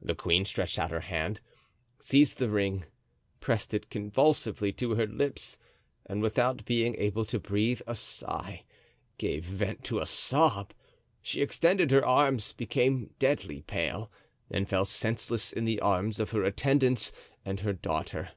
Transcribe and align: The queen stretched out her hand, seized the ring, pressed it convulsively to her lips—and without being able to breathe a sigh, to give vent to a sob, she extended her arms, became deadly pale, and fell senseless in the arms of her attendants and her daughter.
The 0.00 0.14
queen 0.14 0.44
stretched 0.44 0.78
out 0.78 0.92
her 0.92 1.00
hand, 1.00 1.40
seized 1.98 2.38
the 2.38 2.48
ring, 2.48 2.84
pressed 3.40 3.74
it 3.74 3.90
convulsively 3.90 4.72
to 4.74 4.94
her 4.94 5.08
lips—and 5.08 6.22
without 6.22 6.64
being 6.64 6.94
able 6.98 7.24
to 7.24 7.40
breathe 7.40 7.80
a 7.84 7.96
sigh, 7.96 8.62
to 8.62 8.70
give 9.26 9.42
vent 9.42 9.82
to 9.86 9.98
a 9.98 10.06
sob, 10.06 10.72
she 11.20 11.42
extended 11.42 11.90
her 11.90 12.06
arms, 12.06 12.52
became 12.52 13.10
deadly 13.18 13.62
pale, 13.62 14.08
and 14.52 14.68
fell 14.68 14.84
senseless 14.84 15.52
in 15.52 15.64
the 15.64 15.80
arms 15.80 16.20
of 16.20 16.30
her 16.30 16.44
attendants 16.44 17.12
and 17.44 17.58
her 17.58 17.72
daughter. 17.72 18.30